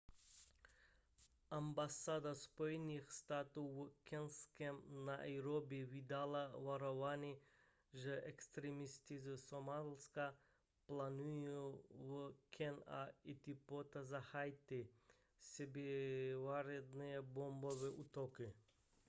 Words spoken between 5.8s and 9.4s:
vydala varování že extrémisté ze